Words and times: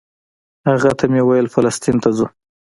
هغه 0.69 0.91
ته 0.99 1.05
مې 1.11 1.21
ویل 1.27 1.47
فلسطین 1.53 1.95
ته 2.03 2.09
ځو. 2.17 2.27